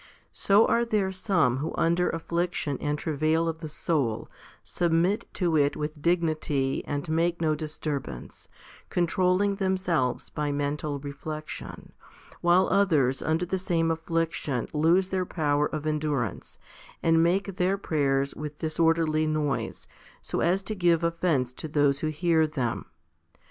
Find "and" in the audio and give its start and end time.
2.81-2.97, 6.87-7.07, 17.03-17.21